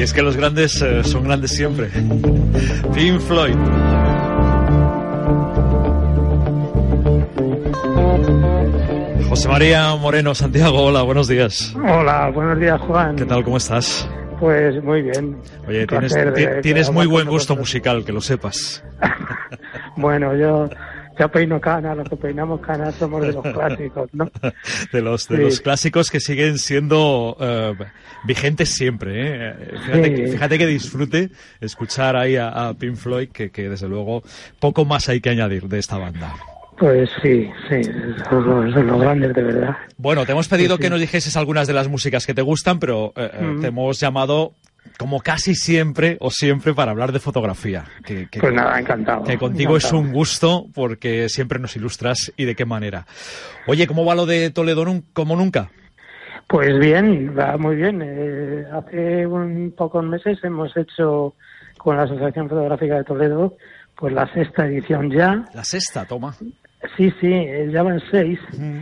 Y 0.00 0.02
es 0.02 0.14
que 0.14 0.22
los 0.22 0.34
grandes 0.34 0.80
eh, 0.80 1.04
son 1.04 1.24
grandes 1.24 1.50
siempre. 1.50 1.88
Pink 2.94 3.20
Floyd. 3.20 3.54
José 9.28 9.48
María 9.48 9.94
Moreno, 9.96 10.34
Santiago, 10.34 10.84
hola, 10.84 11.02
buenos 11.02 11.28
días. 11.28 11.74
Hola, 11.76 12.30
buenos 12.34 12.58
días, 12.58 12.80
Juan. 12.80 13.16
¿Qué 13.16 13.26
tal, 13.26 13.44
cómo 13.44 13.58
estás? 13.58 14.08
Pues 14.40 14.82
muy 14.82 15.02
bien. 15.02 15.36
Oye, 15.68 15.86
tienes, 15.86 16.16
tienes 16.62 16.90
muy 16.90 17.06
buen 17.06 17.28
gusto 17.28 17.54
musical, 17.54 18.04
que 18.04 18.12
lo 18.12 18.22
sepas. 18.22 18.82
bueno, 19.96 20.34
yo 20.34 20.68
ya 21.18 21.28
peino 21.28 21.60
canas, 21.60 21.98
los 21.98 22.08
que 22.08 22.16
peinamos 22.16 22.62
canas 22.62 22.94
somos 22.94 23.20
de 23.20 23.34
los 23.34 23.42
clásicos, 23.54 24.08
¿no? 24.14 24.30
de 24.92 25.02
los, 25.02 25.28
de 25.28 25.36
los 25.36 25.60
clásicos 25.60 26.10
que 26.10 26.20
siguen 26.20 26.56
siendo 26.58 27.36
uh, 27.38 27.84
vigentes 28.24 28.70
siempre, 28.70 29.50
¿eh? 29.50 29.54
Fíjate, 29.84 30.04
sí. 30.04 30.14
que, 30.14 30.28
fíjate, 30.28 30.58
que, 30.58 30.66
disfrute 30.66 31.30
escuchar 31.60 32.16
ahí 32.16 32.36
a, 32.36 32.48
a 32.48 32.74
Pink 32.74 32.96
Floyd, 32.96 33.28
que, 33.28 33.50
que, 33.50 33.68
desde 33.68 33.88
luego 33.88 34.22
poco 34.58 34.86
más 34.86 35.10
hay 35.10 35.20
que 35.20 35.28
añadir 35.28 35.68
de 35.68 35.78
esta 35.78 35.98
banda. 35.98 36.34
Pues 36.80 37.10
sí, 37.20 37.46
sí, 37.68 37.82
son 38.30 38.46
los, 38.46 38.72
son 38.72 38.86
los 38.86 39.00
grandes 39.02 39.34
de 39.34 39.42
verdad. 39.42 39.76
Bueno, 39.98 40.24
te 40.24 40.32
hemos 40.32 40.48
pedido 40.48 40.76
sí, 40.76 40.76
sí. 40.78 40.82
que 40.82 40.90
nos 40.90 40.98
dijeses 40.98 41.36
algunas 41.36 41.66
de 41.66 41.74
las 41.74 41.88
músicas 41.88 42.26
que 42.26 42.32
te 42.32 42.40
gustan, 42.40 42.78
pero 42.78 43.12
eh, 43.16 43.30
mm. 43.38 43.60
te 43.60 43.66
hemos 43.66 44.00
llamado 44.00 44.52
como 44.98 45.20
casi 45.20 45.54
siempre 45.54 46.16
o 46.20 46.30
siempre 46.30 46.72
para 46.72 46.92
hablar 46.92 47.12
de 47.12 47.18
fotografía. 47.18 47.84
Que, 48.02 48.28
que, 48.30 48.40
pues 48.40 48.54
nada, 48.54 48.80
encantado. 48.80 49.24
Que 49.24 49.36
contigo 49.36 49.76
encantado. 49.76 50.00
es 50.00 50.06
un 50.06 50.10
gusto 50.10 50.68
porque 50.74 51.28
siempre 51.28 51.58
nos 51.58 51.76
ilustras 51.76 52.32
y 52.38 52.46
de 52.46 52.56
qué 52.56 52.64
manera. 52.64 53.04
Oye, 53.66 53.86
¿cómo 53.86 54.06
va 54.06 54.14
lo 54.14 54.24
de 54.24 54.48
Toledo 54.48 54.86
como 55.12 55.36
nunca? 55.36 55.68
Pues 56.48 56.78
bien, 56.78 57.36
va 57.38 57.58
muy 57.58 57.76
bien. 57.76 58.00
Eh, 58.02 58.64
hace 58.72 59.26
un 59.26 59.74
pocos 59.76 60.02
meses 60.02 60.38
hemos 60.44 60.74
hecho 60.78 61.34
con 61.76 61.98
la 61.98 62.04
Asociación 62.04 62.48
Fotográfica 62.48 62.96
de 62.96 63.04
Toledo 63.04 63.54
pues 64.00 64.14
la 64.14 64.26
sexta 64.32 64.66
edición 64.66 65.10
ya. 65.10 65.44
La 65.52 65.62
sexta, 65.62 66.06
toma. 66.06 66.34
Sí, 66.96 67.12
sí, 67.20 67.46
ya 67.70 67.82
van 67.82 68.00
seis. 68.10 68.38
Mm. 68.56 68.78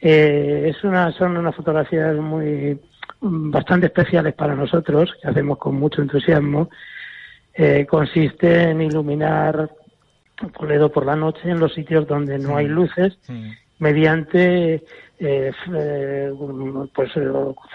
Eh, 0.00 0.72
es 0.74 0.82
una, 0.84 1.12
son 1.12 1.36
unas 1.36 1.54
fotografías 1.54 2.16
muy 2.16 2.78
bastante 3.20 3.86
especiales 3.86 4.34
para 4.34 4.54
nosotros, 4.54 5.14
que 5.20 5.28
hacemos 5.28 5.58
con 5.58 5.74
mucho 5.74 6.00
entusiasmo, 6.00 6.70
eh, 7.52 7.86
consiste 7.88 8.70
en 8.70 8.80
iluminar 8.80 9.70
Toledo 10.58 10.90
por 10.90 11.04
la 11.04 11.16
noche 11.16 11.50
en 11.50 11.60
los 11.60 11.74
sitios 11.74 12.06
donde 12.06 12.38
no 12.38 12.56
hay 12.56 12.66
luces, 12.66 13.18
sí. 13.20 13.52
mediante 13.78 14.82
eh, 15.18 15.52
pues 16.94 17.10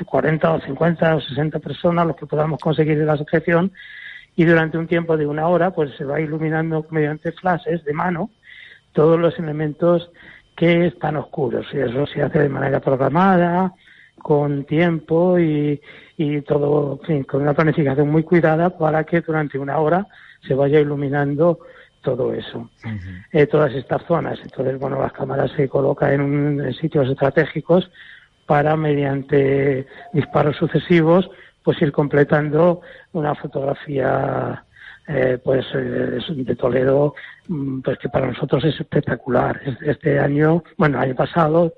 40 0.04 0.52
o 0.52 0.62
50 0.62 1.16
o 1.16 1.22
60 1.22 1.60
personas, 1.60 2.08
los 2.08 2.16
que 2.16 2.26
podamos 2.26 2.60
conseguir 2.60 2.98
de 2.98 3.06
la 3.06 3.14
asociación, 3.14 3.72
y 4.36 4.46
durante 4.46 4.80
un 4.80 4.88
tiempo 4.88 5.16
de 5.16 5.28
una 5.28 5.48
hora, 5.48 5.70
pues 5.72 5.96
se 5.96 6.06
va 6.06 6.20
iluminando 6.20 6.88
mediante 6.90 7.32
flashes 7.34 7.84
de 7.86 7.94
mano 7.94 8.32
todos 8.96 9.20
los 9.20 9.38
elementos 9.38 10.10
que 10.56 10.88
están 10.88 11.18
oscuros. 11.18 11.68
Y 11.74 11.78
eso 11.78 12.08
se 12.08 12.24
hace 12.24 12.40
de 12.40 12.50
manera 12.50 12.80
programada, 12.80 13.74
con 14.18 14.64
tiempo 14.64 15.38
y, 15.38 15.80
y 16.18 16.42
todo, 16.42 16.98
en 17.02 17.06
fin, 17.06 17.24
con 17.26 17.44
una 17.44 17.54
planificación 17.54 18.10
muy 18.10 18.24
cuidada 18.24 18.76
para 18.76 19.04
que 19.04 19.22
durante 19.22 19.60
una 19.60 19.78
hora 19.78 20.08
se 20.48 20.56
vaya 20.56 20.80
iluminando 20.80 21.60
todo 22.02 22.34
eso, 22.34 22.70
eh, 23.32 23.46
todas 23.48 23.74
estas 23.74 24.04
zonas. 24.08 24.40
Entonces, 24.42 24.80
bueno, 24.80 25.00
las 25.00 25.12
cámaras 25.12 25.52
se 25.52 25.68
colocan 25.68 26.14
en, 26.14 26.22
un, 26.22 26.62
en 26.62 26.74
sitios 26.74 27.10
estratégicos 27.10 27.92
para, 28.46 28.76
mediante 28.76 29.86
disparos 30.14 30.56
sucesivos, 30.56 31.30
pues 31.64 31.82
ir 31.82 31.92
completando 31.92 32.82
una 33.14 33.36
fotografía 33.36 34.65
eh, 35.08 35.38
pues 35.44 35.66
eh, 35.76 36.20
de 36.30 36.56
Toledo 36.56 37.14
pues 37.84 38.00
que 38.00 38.10
para 38.10 38.26
nosotros 38.26 38.64
es 38.66 38.80
espectacular. 38.80 39.62
Este 39.82 40.20
año 40.20 40.64
bueno 40.78 41.00
año 41.00 41.14
pasado 41.14 41.74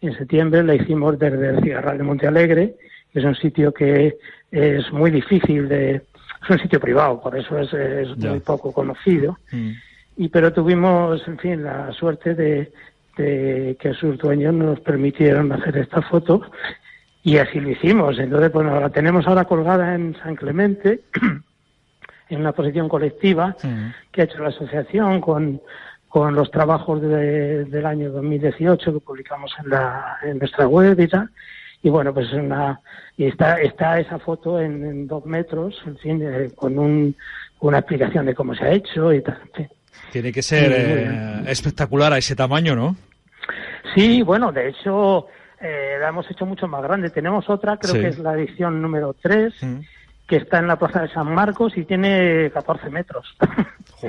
en 0.00 0.16
septiembre 0.16 0.62
la 0.62 0.74
hicimos 0.74 1.18
desde 1.18 1.50
el 1.50 1.62
Cigarral 1.62 1.98
de 1.98 2.04
Monte 2.04 2.26
Alegre 2.26 2.76
que 3.12 3.18
es 3.18 3.24
un 3.26 3.34
sitio 3.34 3.74
que 3.74 4.16
es 4.50 4.90
muy 4.90 5.10
difícil 5.10 5.68
de 5.68 5.96
es 5.96 6.50
un 6.50 6.58
sitio 6.60 6.80
privado 6.80 7.20
por 7.20 7.36
eso 7.36 7.58
es, 7.58 7.72
es 7.74 8.16
muy 8.16 8.40
poco 8.40 8.72
conocido. 8.72 9.36
Mm. 9.50 9.72
y 10.16 10.28
pero 10.30 10.50
tuvimos 10.52 11.28
en 11.28 11.38
fin 11.38 11.62
la 11.62 11.92
suerte 11.92 12.34
de, 12.34 12.72
de 13.18 13.76
que 13.78 13.92
sus 13.92 14.16
dueños 14.16 14.54
nos 14.54 14.80
permitieron 14.80 15.52
hacer 15.52 15.76
esta 15.76 16.00
foto 16.00 16.40
y 17.22 17.36
así 17.36 17.60
lo 17.60 17.68
hicimos. 17.68 18.18
Entonces 18.18 18.50
bueno 18.50 18.80
la 18.80 18.88
tenemos 18.88 19.26
ahora 19.26 19.44
colgada 19.44 19.94
en 19.94 20.16
San 20.22 20.36
Clemente 20.36 21.00
en 22.34 22.40
una 22.40 22.52
posición 22.52 22.88
colectiva 22.88 23.54
que 24.10 24.22
ha 24.22 24.24
hecho 24.24 24.38
la 24.38 24.48
asociación 24.48 25.20
con, 25.20 25.60
con 26.08 26.34
los 26.34 26.50
trabajos 26.50 27.02
de, 27.02 27.64
del 27.66 27.86
año 27.86 28.10
2018 28.10 28.92
que 28.92 29.00
publicamos 29.00 29.52
en, 29.62 29.70
la, 29.70 30.18
en 30.22 30.38
nuestra 30.38 30.66
web 30.66 30.98
y 30.98 31.08
tal. 31.08 31.30
Y 31.82 31.90
bueno, 31.90 32.14
pues 32.14 32.32
una, 32.32 32.80
y 33.16 33.26
está, 33.26 33.60
está 33.60 33.98
esa 33.98 34.18
foto 34.18 34.60
en, 34.60 34.84
en 34.84 35.06
dos 35.06 35.26
metros, 35.26 35.74
en 35.84 35.98
fin, 35.98 36.22
eh, 36.22 36.50
con 36.54 36.78
un, 36.78 37.14
una 37.60 37.78
explicación 37.78 38.24
de 38.26 38.34
cómo 38.34 38.54
se 38.54 38.64
ha 38.64 38.72
hecho 38.72 39.12
y 39.12 39.20
tal. 39.20 39.38
En 39.46 39.52
fin. 39.52 39.68
Tiene 40.10 40.32
que 40.32 40.42
ser 40.42 40.72
eh, 40.74 41.42
espectacular 41.48 42.12
a 42.12 42.18
ese 42.18 42.36
tamaño, 42.36 42.74
¿no? 42.76 42.96
Sí, 43.94 44.22
bueno, 44.22 44.52
de 44.52 44.68
hecho, 44.68 45.26
eh, 45.60 45.96
la 46.00 46.08
hemos 46.08 46.30
hecho 46.30 46.46
mucho 46.46 46.68
más 46.68 46.82
grande. 46.82 47.10
Tenemos 47.10 47.50
otra, 47.50 47.76
creo 47.76 47.94
sí. 47.94 48.00
que 48.00 48.08
es 48.08 48.18
la 48.18 48.34
edición 48.34 48.80
número 48.80 49.14
3. 49.20 49.52
Mm 49.62 49.80
que 50.32 50.38
está 50.38 50.60
en 50.60 50.66
la 50.66 50.76
plaza 50.76 51.02
de 51.02 51.08
San 51.10 51.34
Marcos 51.34 51.76
y 51.76 51.84
tiene 51.84 52.50
14 52.54 52.88
metros. 52.88 53.36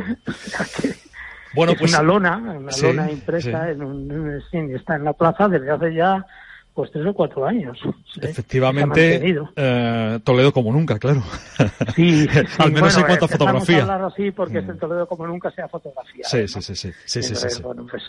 bueno, 1.54 1.74
es 1.74 1.80
pues, 1.80 1.92
una 1.92 2.02
lona, 2.02 2.38
una 2.38 2.72
sí, 2.72 2.86
lona 2.86 3.12
impresa, 3.12 3.66
sí. 3.66 3.72
En 3.72 3.84
un, 3.84 4.42
está 4.74 4.96
en 4.96 5.04
la 5.04 5.12
plaza 5.12 5.50
desde 5.50 5.70
hace 5.70 5.94
ya 5.94 6.26
pues 6.74 6.92
tres 6.94 7.06
o 7.06 7.14
cuatro 7.14 7.46
años. 7.46 7.78
Efectivamente, 8.22 9.22
eh, 9.54 10.20
Toledo 10.24 10.54
como 10.54 10.72
nunca, 10.72 10.98
claro. 10.98 11.22
Sí, 11.94 12.26
al 12.58 12.72
menos 12.72 12.96
bueno, 12.96 13.00
en 13.00 13.06
cuanto 13.06 13.26
a 13.26 13.28
fotografía. 13.28 13.82
hablar 13.82 14.04
así 14.04 14.32
porque 14.32 14.62
mm. 14.62 14.64
es 14.64 14.70
el 14.70 14.80
Toledo 14.80 15.08
como 15.08 15.28
nunca 15.28 15.52
sea 15.52 15.68
fotografía. 15.68 16.24
Sí, 16.24 16.48
sí, 16.48 16.62
sí, 16.62 16.74
sí, 16.74 16.94
sí, 17.06 17.20
Entonces, 17.20 17.52
sí, 17.52 17.58
sí, 17.58 17.64
bueno, 17.64 17.86
pues, 17.92 18.04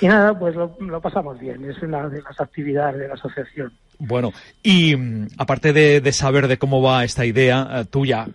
y 0.00 0.08
nada, 0.08 0.36
pues 0.38 0.56
lo, 0.56 0.74
lo, 0.80 0.98
pasamos 1.02 1.38
bien. 1.38 1.62
Es 1.70 1.82
una 1.82 2.08
de 2.08 2.22
las 2.22 2.40
actividades 2.40 3.00
de 3.00 3.08
la 3.08 3.14
asociación. 3.14 3.70
Bueno, 3.98 4.32
y 4.62 4.94
aparte 5.38 5.72
de, 5.72 6.00
de 6.00 6.12
saber 6.12 6.48
de 6.48 6.58
cómo 6.58 6.82
va 6.82 7.04
esta 7.04 7.24
idea 7.24 7.68
eh, 7.72 7.84
tuya, 7.84 8.26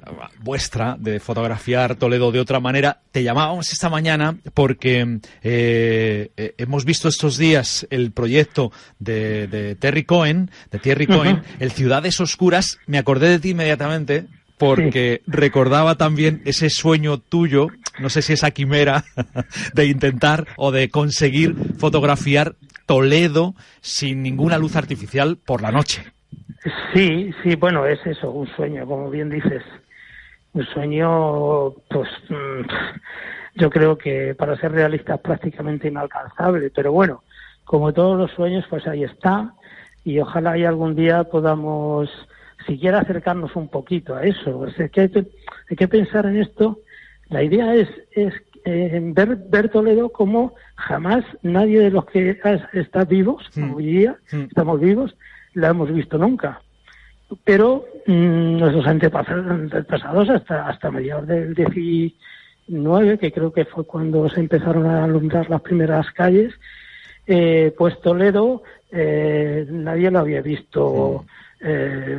vuestra, 0.42 0.96
de 1.00 1.20
fotografiar 1.20 1.96
Toledo 1.96 2.32
de 2.32 2.40
otra 2.40 2.60
manera, 2.60 3.02
te 3.12 3.24
llamábamos 3.24 3.72
esta 3.72 3.90
mañana 3.90 4.38
porque 4.54 5.20
eh, 5.44 6.32
eh, 6.38 6.54
hemos 6.58 6.86
visto 6.86 7.08
estos 7.08 7.38
días 7.38 7.88
el 7.90 8.12
proyecto 8.12 8.72
de, 9.00 9.48
de 9.48 9.76
Terry 9.76 10.04
Cohen, 10.04 10.52
de 10.72 10.80
Thierry 10.80 11.08
Cohen, 11.08 11.38
uh 11.38 11.40
-huh. 11.40 11.56
el 11.60 11.72
Ciudades 11.72 12.20
Oscuras. 12.20 12.80
Me 12.88 12.98
acordé 12.98 13.30
de 13.30 13.40
ti 13.40 13.50
inmediatamente 13.50 14.28
porque 14.60 15.22
sí. 15.26 15.32
recordaba 15.32 15.96
también 15.96 16.42
ese 16.46 16.70
sueño 16.70 17.18
tuyo, 17.18 17.68
no 18.00 18.10
sé 18.10 18.22
si 18.22 18.34
esa 18.34 18.52
quimera, 18.52 19.06
de 19.74 19.86
intentar 19.86 20.46
o 20.58 20.72
de 20.72 20.90
conseguir 20.90 21.56
fotografiar 21.78 22.56
Toledo 22.86 23.56
sin 23.82 24.22
ninguna 24.22 24.58
luz 24.58 24.76
artificial 24.76 25.38
por 25.38 25.62
la 25.62 25.72
noche. 25.72 26.04
Sí, 26.94 27.32
sí, 27.42 27.56
bueno, 27.56 27.86
es 27.86 28.06
eso, 28.06 28.32
un 28.32 28.48
sueño, 28.56 28.86
como 28.86 29.10
bien 29.10 29.30
dices. 29.30 29.64
Un 30.54 30.66
sueño, 30.66 31.72
pues, 31.90 32.10
yo 33.56 33.70
creo 33.70 33.98
que 33.98 34.36
para 34.36 34.58
ser 34.58 34.72
realista 34.72 35.16
es 35.16 35.22
prácticamente 35.22 35.88
inalcanzable, 35.88 36.72
pero 36.76 36.92
bueno, 36.92 37.24
como 37.64 37.94
todos 37.94 38.18
los 38.18 38.32
sueños, 38.32 38.66
pues 38.70 38.88
ahí 38.88 39.04
está, 39.04 39.54
y 40.04 40.20
ojalá 40.20 40.58
y 40.58 40.66
algún 40.66 40.96
día 40.96 41.24
podamos 41.24 42.10
siquiera 42.66 43.00
acercarnos 43.00 43.56
un 43.56 43.70
poquito 43.70 44.16
a 44.16 44.24
eso. 44.24 44.66
hay, 44.78 44.90
que, 44.90 45.28
hay 45.70 45.78
que 45.78 45.88
pensar 45.88 46.26
en 46.26 46.38
esto. 46.38 46.80
La 47.30 47.44
idea 47.44 47.76
es, 47.76 47.90
es 48.12 48.34
eh, 48.66 49.00
ver, 49.02 49.38
ver 49.50 49.70
Toledo 49.70 50.10
como 50.10 50.54
jamás 50.76 51.24
nadie 51.44 51.80
de 51.80 51.92
los 51.92 52.06
que 52.06 52.40
está 52.74 53.06
vivos, 53.06 53.44
mm. 53.56 53.74
hoy 53.74 53.86
día, 53.86 54.18
mm. 54.32 54.42
estamos 54.44 54.80
vivos, 54.80 55.16
la 55.54 55.70
hemos 55.70 55.94
visto 55.94 56.18
nunca. 56.18 56.62
Pero 57.44 57.86
mm, 58.08 58.58
nuestros 58.58 58.88
antepasados 58.88 60.30
hasta, 60.30 60.68
hasta 60.68 60.92
mediados 60.92 61.28
del 61.28 61.54
19, 61.54 63.20
que 63.20 63.32
creo 63.32 63.54
que 63.54 63.66
fue 63.66 63.86
cuando 63.86 64.28
se 64.30 64.40
empezaron 64.40 64.88
a 64.88 65.04
alumbrar 65.04 65.50
las 65.50 65.62
primeras 65.62 66.10
calles, 66.12 66.54
eh, 67.30 67.74
pues 67.78 68.02
Toledo 68.02 68.64
eh, 68.92 69.66
nadie 69.70 70.10
lo 70.12 70.20
había 70.20 70.42
visto 70.42 71.26
eh, 71.62 72.18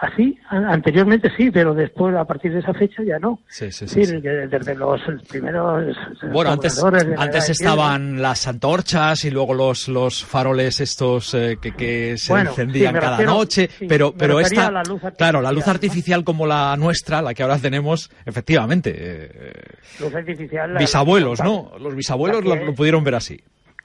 así, 0.00 0.36
anteriormente 0.48 1.30
sí, 1.36 1.52
pero 1.52 1.72
después, 1.72 2.16
a 2.16 2.24
partir 2.24 2.52
de 2.52 2.58
esa 2.58 2.74
fecha, 2.74 3.00
ya 3.04 3.16
no. 3.20 3.38
Sí, 3.48 3.70
sí, 3.70 3.86
sí. 3.86 4.00
Desde 4.00 4.74
los 4.74 5.00
primeros. 5.28 5.96
Bueno, 6.32 6.50
antes, 6.50 6.82
antes 7.16 7.50
estaban 7.50 8.20
las 8.20 8.48
antorchas 8.48 9.24
y 9.24 9.30
luego 9.30 9.54
los, 9.54 9.86
los 9.86 10.24
faroles 10.24 10.80
estos 10.80 11.32
eh, 11.34 11.58
que, 11.62 11.72
que, 11.72 12.18
se 12.18 12.32
encendían 12.34 12.94
cada 12.94 13.22
noche, 13.22 13.70
pero, 13.88 14.12
pero 14.12 14.40
esta. 14.40 14.82
claro, 15.16 15.40
la 15.40 15.52
luz 15.52 15.68
artificial 15.68 16.24
como 16.24 16.44
la 16.44 16.76
nuestra, 16.76 17.22
la 17.22 17.34
que 17.34 17.44
ahora 17.44 17.58
tenemos, 17.58 18.10
efectivamente. 18.26 18.92
Eh, 18.96 19.52
luz 20.00 20.12
artificial. 20.12 20.76
Bisabuelos, 20.76 21.40
¿no? 21.40 21.70
Los 21.78 21.94
bisabuelos 21.94 22.44
lo 22.44 22.74
pudieron 22.74 23.04
ver 23.04 23.14
así. 23.14 23.40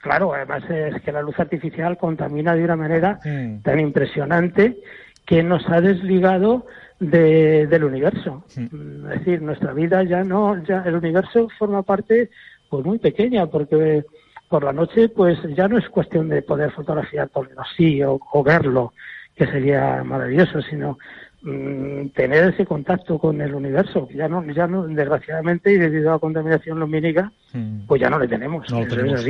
Claro, 0.05 0.35
además 0.35 0.63
es 0.69 1.01
que 1.01 1.11
la 1.11 1.23
luz 1.23 1.39
artificial 1.39 1.97
contamina 1.97 2.53
de 2.53 2.63
una 2.63 2.75
manera 2.75 3.19
tan 3.63 3.79
impresionante 3.79 4.77
que 5.25 5.41
nos 5.41 5.67
ha 5.67 5.81
desligado 5.81 6.67
del 6.99 7.83
universo. 7.83 8.43
Es 8.55 8.69
decir, 9.19 9.41
nuestra 9.41 9.73
vida 9.73 10.03
ya 10.03 10.23
no, 10.23 10.63
ya 10.63 10.83
el 10.85 10.93
universo 10.93 11.49
forma 11.57 11.81
parte 11.81 12.29
pues 12.69 12.85
muy 12.85 12.99
pequeña 12.99 13.47
porque 13.47 14.05
por 14.47 14.63
la 14.63 14.73
noche 14.73 15.09
pues 15.09 15.39
ya 15.55 15.67
no 15.67 15.79
es 15.79 15.89
cuestión 15.89 16.29
de 16.29 16.43
poder 16.43 16.69
fotografiar 16.69 17.29
todo 17.29 17.47
así 17.57 18.03
o, 18.03 18.19
o 18.31 18.43
verlo, 18.43 18.93
que 19.35 19.47
sería 19.47 20.03
maravilloso, 20.03 20.61
sino 20.61 20.99
Mm, 21.47 22.09
tener 22.15 22.51
ese 22.51 22.65
contacto 22.65 23.19
con 23.19 23.39
el 23.39 23.53
universo, 23.53 24.07
ya 24.11 24.27
no, 24.27 24.43
ya 24.51 24.65
no, 24.65 24.87
desgraciadamente, 24.87 25.71
y 25.71 25.77
debido 25.77 26.09
a 26.09 26.13
la 26.13 26.19
contaminación 26.19 26.79
lumínica, 26.79 27.31
hmm. 27.53 27.85
pues 27.85 28.01
ya 28.01 28.09
no 28.09 28.17
le 28.17 28.27
tenemos. 28.27 28.67
No 28.71 28.79
lo 28.79 28.87
tenemos. 28.87 29.23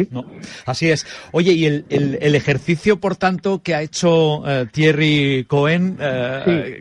así. 0.66 0.90
es. 0.90 1.06
Oye, 1.34 1.52
y 1.52 1.66
el, 1.66 1.84
el, 1.90 2.36
ejercicio, 2.36 3.02
por 3.02 3.18
tanto, 3.18 3.62
que 3.62 3.76
ha 3.76 3.82
hecho 3.82 4.48
eh, 4.50 4.66
Thierry 4.72 5.44
Cohen 5.46 5.98
eh, 6.00 6.80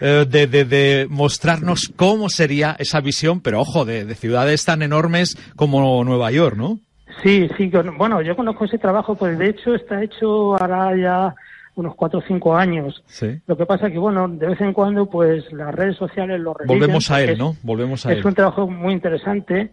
de, 0.00 0.46
de, 0.46 1.06
mostrarnos 1.08 1.90
cómo 1.96 2.28
sería 2.28 2.76
esa 2.78 3.00
visión, 3.00 3.40
pero 3.40 3.58
ojo, 3.58 3.86
de, 3.86 4.04
de 4.04 4.14
ciudades 4.14 4.66
tan 4.66 4.82
enormes 4.82 5.38
como 5.56 6.04
Nueva 6.04 6.30
York, 6.30 6.56
¿no? 6.58 6.78
Sí, 7.22 7.48
sí, 7.56 7.70
bueno, 7.96 8.20
yo 8.20 8.36
conozco 8.36 8.66
ese 8.66 8.76
trabajo, 8.76 9.14
pues 9.14 9.38
de 9.38 9.48
hecho 9.48 9.74
está 9.74 10.02
hecho 10.02 10.56
ahora 10.56 10.94
ya 10.94 11.34
unos 11.74 11.94
cuatro 11.94 12.18
o 12.20 12.22
cinco 12.26 12.54
años. 12.54 13.02
Lo 13.46 13.56
que 13.56 13.66
pasa 13.66 13.90
que, 13.90 13.98
bueno, 13.98 14.28
de 14.28 14.46
vez 14.46 14.60
en 14.60 14.72
cuando, 14.72 15.06
pues 15.06 15.50
las 15.52 15.74
redes 15.74 15.96
sociales 15.96 16.40
lo 16.40 16.54
Volvemos 16.66 17.10
a 17.10 17.22
él, 17.22 17.38
¿no? 17.38 17.56
Volvemos 17.62 18.04
a 18.06 18.12
es 18.12 18.24
un 18.24 18.34
trabajo 18.34 18.68
muy 18.68 18.92
interesante 18.92 19.70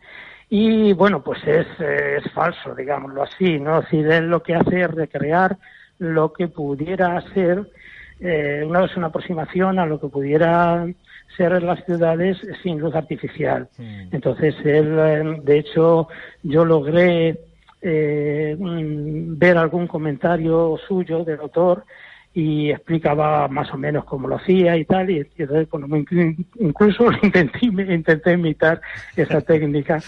y, 0.49 0.93
bueno, 0.93 1.21
pues 1.21 1.39
es, 1.45 1.67
es 1.79 2.31
falso, 2.33 2.73
digámoslo 2.75 3.23
así, 3.23 3.59
¿no? 3.59 3.79
Es 3.79 3.85
decir, 3.85 4.07
él 4.07 4.27
lo 4.27 4.41
que 4.41 4.55
hace 4.55 4.81
es 4.81 4.91
recrear 4.91 5.57
lo 5.99 6.31
que 6.33 6.47
pudiera 6.47 7.21
ser 7.33 7.69
eh, 8.21 8.63
una, 8.65 8.89
una 8.95 9.07
aproximación 9.07 9.79
a 9.79 9.85
lo 9.85 9.99
que 9.99 10.07
pudiera 10.07 10.85
ser 11.37 11.61
las 11.63 11.83
ciudades 11.85 12.37
sin 12.63 12.79
luz 12.79 12.95
artificial. 12.95 13.69
Entonces, 14.11 14.55
él, 14.65 14.97
eh, 14.99 15.41
de 15.43 15.59
hecho, 15.59 16.07
yo 16.43 16.65
logré 16.65 17.39
eh, 17.81 18.55
ver 18.59 19.57
algún 19.57 19.87
comentario 19.87 20.77
suyo 20.87 21.23
del 21.23 21.39
autor 21.39 21.85
y 22.33 22.69
explicaba 22.69 23.47
más 23.47 23.73
o 23.73 23.77
menos 23.77 24.05
cómo 24.05 24.27
lo 24.27 24.35
hacía 24.35 24.77
y 24.77 24.85
tal, 24.85 25.09
y, 25.09 25.25
entonces 25.37 25.67
incluso 26.59 27.11
intenté, 27.23 27.65
intenté 27.65 28.33
imitar 28.33 28.81
esa 29.15 29.41
técnica. 29.45 30.01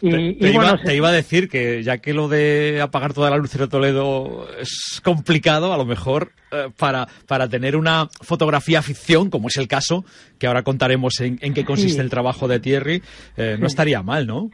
Y, 0.00 0.34
te, 0.34 0.50
iba, 0.50 0.78
te, 0.78 0.96
iba, 0.96 1.10
a 1.10 1.12
decir 1.12 1.48
que 1.48 1.82
ya 1.82 1.98
que 1.98 2.14
lo 2.14 2.28
de 2.28 2.80
apagar 2.82 3.12
toda 3.12 3.30
la 3.30 3.36
luz 3.36 3.52
de 3.52 3.68
Toledo 3.68 4.48
es 4.58 5.00
complicado, 5.04 5.74
a 5.74 5.76
lo 5.76 5.84
mejor 5.84 6.32
eh, 6.52 6.70
para, 6.76 7.06
para 7.26 7.48
tener 7.48 7.76
una 7.76 8.08
fotografía 8.22 8.80
ficción, 8.80 9.28
como 9.28 9.48
es 9.48 9.56
el 9.58 9.68
caso, 9.68 10.04
que 10.38 10.46
ahora 10.46 10.62
contaremos 10.62 11.20
en, 11.20 11.36
qué 11.38 11.64
consiste 11.64 12.00
el 12.00 12.10
trabajo 12.10 12.48
de 12.48 12.60
Thierry, 12.60 13.02
eh, 13.36 13.56
no 13.60 13.66
estaría 13.66 14.02
mal, 14.02 14.26
¿no? 14.26 14.50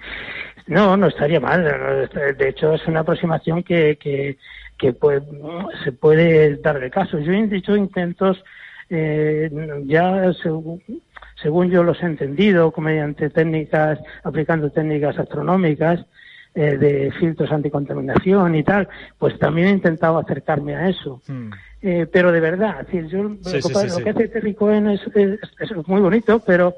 No, 0.68 0.96
no 0.96 1.08
estaría 1.08 1.40
mal. 1.40 1.64
De 1.64 2.48
hecho, 2.48 2.74
es 2.74 2.86
una 2.86 3.00
aproximación 3.00 3.62
que, 3.62 3.96
que, 3.96 4.36
que 4.78 4.92
pues, 4.92 5.22
se 5.82 5.92
puede 5.92 6.56
dar 6.56 6.78
de 6.78 6.90
caso. 6.90 7.18
Yo 7.18 7.32
he 7.32 7.46
dicho 7.46 7.74
intentos, 7.74 8.42
eh, 8.90 9.50
ya 9.86 10.32
según, 10.42 11.70
yo 11.70 11.82
los 11.82 12.00
he 12.02 12.06
entendido, 12.06 12.72
mediante 12.76 13.30
técnicas, 13.30 13.98
aplicando 14.22 14.70
técnicas 14.70 15.18
astronómicas, 15.18 16.04
eh, 16.54 16.76
de 16.76 17.12
filtros 17.12 17.52
anticontaminación 17.52 18.54
y 18.54 18.62
tal, 18.62 18.88
pues 19.18 19.38
también 19.38 19.68
he 19.68 19.72
intentado 19.72 20.18
acercarme 20.18 20.74
a 20.74 20.88
eso. 20.88 21.20
Hmm. 21.26 21.50
Eh, 21.80 22.06
pero 22.10 22.32
de 22.32 22.40
verdad, 22.40 22.84
decir, 22.84 23.06
yo, 23.06 23.22
lo, 23.22 23.38
que 23.40 24.10
hace 24.10 24.28
Terry 24.28 24.54
Cohen 24.54 24.88
es, 24.88 25.00
muy 25.86 26.00
bonito, 26.00 26.40
pero 26.40 26.74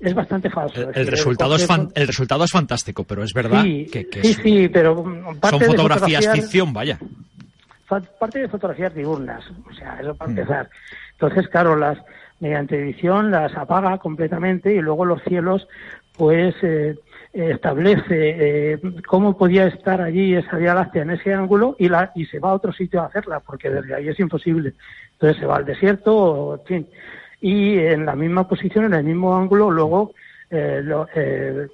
es 0.00 0.14
bastante 0.14 0.48
falso. 0.48 0.90
El, 0.94 1.06
resultado, 1.06 1.56
es 1.56 1.68
el 1.94 2.06
resultado 2.06 2.44
es 2.44 2.50
fantástico, 2.50 3.04
pero 3.04 3.22
es 3.22 3.34
verdad 3.34 3.62
que, 3.62 4.08
sí, 4.22 4.34
sí, 4.34 4.68
pero 4.68 5.04
son 5.42 5.60
fotografías 5.60 6.26
ficción, 6.32 6.72
vaya. 6.72 6.98
Parte 8.18 8.38
de 8.38 8.48
fotografías 8.48 8.94
diurnas, 8.94 9.44
o 9.68 9.74
sea, 9.74 9.98
eso 10.00 10.14
para 10.14 10.30
mm. 10.30 10.38
empezar. 10.38 10.70
Entonces, 11.12 11.48
claro, 11.48 11.76
las 11.76 11.98
mediante 12.38 12.78
edición 12.78 13.30
las 13.30 13.54
apaga 13.56 13.98
completamente 13.98 14.74
y 14.74 14.80
luego 14.80 15.04
los 15.04 15.22
cielos, 15.24 15.68
pues 16.16 16.54
eh, 16.62 16.96
establece 17.34 18.06
eh, 18.72 18.80
cómo 19.06 19.36
podía 19.36 19.66
estar 19.66 20.00
allí 20.00 20.34
esa 20.34 20.56
Vía 20.56 20.74
Láctea 20.74 21.02
en 21.02 21.10
ese 21.10 21.34
ángulo 21.34 21.76
y, 21.78 21.88
la, 21.88 22.12
y 22.14 22.24
se 22.24 22.38
va 22.38 22.50
a 22.50 22.54
otro 22.54 22.72
sitio 22.72 23.02
a 23.02 23.06
hacerla, 23.06 23.40
porque 23.40 23.68
desde 23.68 23.94
ahí 23.94 24.08
es 24.08 24.18
imposible. 24.18 24.72
Entonces 25.12 25.38
se 25.38 25.46
va 25.46 25.56
al 25.56 25.66
desierto, 25.66 26.16
o, 26.16 26.54
en 26.54 26.64
fin 26.64 26.88
y 27.40 27.78
en 27.78 28.06
la 28.06 28.14
misma 28.14 28.46
posición, 28.46 28.86
en 28.86 28.94
el 28.94 29.04
mismo 29.04 29.36
ángulo, 29.36 29.70
luego 29.70 30.12
eh, 30.50 30.80
lo, 30.82 31.06
eh, 31.14 31.68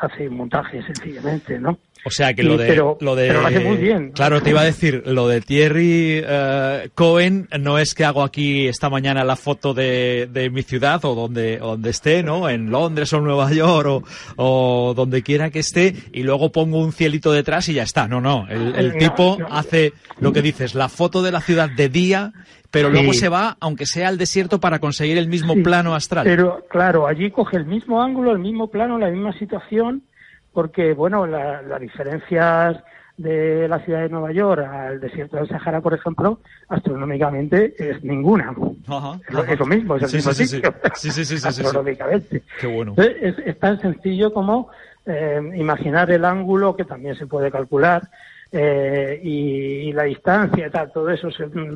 hace 0.00 0.28
montaje 0.28 0.82
sencillamente, 0.82 1.58
¿no? 1.58 1.78
O 2.04 2.10
sea 2.10 2.34
que 2.34 2.42
lo 2.42 2.58
de, 2.58 2.76
lo 3.00 3.16
de, 3.16 3.30
hace 3.30 3.60
muy 3.60 3.76
bien. 3.78 4.12
Claro, 4.12 4.42
te 4.42 4.50
iba 4.50 4.60
a 4.60 4.64
decir, 4.64 5.02
lo 5.06 5.26
de 5.26 5.40
Thierry 5.40 6.22
eh, 6.26 6.90
Cohen 6.94 7.48
no 7.58 7.78
es 7.78 7.94
que 7.94 8.04
hago 8.04 8.22
aquí 8.22 8.66
esta 8.66 8.90
mañana 8.90 9.24
la 9.24 9.36
foto 9.36 9.72
de, 9.72 10.28
de 10.30 10.50
mi 10.50 10.62
ciudad 10.62 11.02
o 11.04 11.14
donde, 11.14 11.58
donde 11.58 11.90
esté, 11.90 12.22
¿no? 12.22 12.48
En 12.48 12.70
Londres 12.70 13.12
o 13.12 13.18
en 13.18 13.24
Nueva 13.24 13.50
York 13.52 13.88
o, 13.88 14.02
o, 14.36 14.94
donde 14.94 15.22
quiera 15.22 15.50
que 15.50 15.60
esté 15.60 15.94
y 16.12 16.22
luego 16.22 16.52
pongo 16.52 16.78
un 16.78 16.92
cielito 16.92 17.32
detrás 17.32 17.68
y 17.68 17.74
ya 17.74 17.84
está. 17.84 18.06
No, 18.06 18.20
no. 18.20 18.46
El, 18.48 18.74
el 18.76 18.98
tipo 18.98 19.38
hace 19.50 19.94
lo 20.20 20.32
que 20.32 20.42
dices, 20.42 20.74
la 20.74 20.88
foto 20.88 21.22
de 21.22 21.32
la 21.32 21.40
ciudad 21.40 21.70
de 21.70 21.88
día 21.88 22.32
pero 22.74 22.90
luego 22.90 23.12
se 23.12 23.28
va, 23.28 23.56
aunque 23.60 23.86
sea 23.86 24.08
al 24.08 24.18
desierto, 24.18 24.58
para 24.58 24.80
conseguir 24.80 25.16
el 25.16 25.28
mismo 25.28 25.54
plano 25.62 25.94
astral. 25.94 26.24
Pero 26.24 26.64
claro, 26.68 27.06
allí 27.06 27.30
coge 27.30 27.56
el 27.56 27.66
mismo 27.66 28.02
ángulo, 28.02 28.32
el 28.32 28.40
mismo 28.40 28.66
plano, 28.68 28.98
la 28.98 29.10
misma 29.10 29.32
situación, 29.38 30.02
porque 30.54 30.94
bueno, 30.94 31.26
las 31.26 31.80
diferencias 31.80 32.82
de 33.16 33.68
la 33.68 33.78
ciudad 33.80 34.00
de 34.00 34.08
Nueva 34.08 34.32
York 34.32 34.66
al 34.66 35.00
desierto 35.00 35.36
del 35.36 35.48
Sahara, 35.48 35.80
por 35.80 35.94
ejemplo, 35.94 36.40
astronómicamente 36.68 37.74
es 37.78 38.02
ninguna. 38.02 38.54
Es, 39.48 39.58
lo 39.58 39.66
mismo, 39.66 39.96
es 39.96 40.02
el 40.04 40.16
mismo 40.16 40.32
sitio. 40.32 40.74
Sí, 40.94 41.10
sí, 41.10 41.24
sí, 41.24 41.34
astronómicamente. 41.46 42.42
Qué 42.60 42.66
bueno. 42.66 42.94
es, 42.96 43.58
tan 43.58 43.80
sencillo 43.80 44.32
como 44.32 44.68
eh, 45.06 45.40
imaginar 45.54 46.10
el 46.10 46.24
ángulo, 46.24 46.74
que 46.74 46.84
también 46.84 47.16
se 47.16 47.26
puede 47.26 47.50
calcular, 47.50 48.08
eh, 48.50 49.20
y, 49.22 49.92
la 49.92 50.04
distancia 50.04 50.66
y 50.66 50.70
tal, 50.70 50.92
todo 50.92 51.10
eso 51.10 51.28